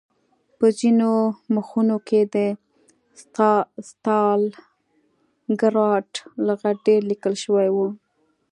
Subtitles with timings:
[0.57, 1.11] په ځینو
[1.55, 2.37] مخونو کې د
[3.89, 6.07] ستالنګراډ
[6.47, 7.77] لغت ډېر لیکل شوی و